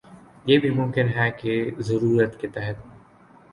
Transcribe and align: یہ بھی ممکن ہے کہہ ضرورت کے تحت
یہ 0.45 0.57
بھی 0.59 0.69
ممکن 0.69 1.07
ہے 1.15 1.29
کہہ 1.37 1.81
ضرورت 1.81 2.39
کے 2.41 2.47
تحت 2.47 2.77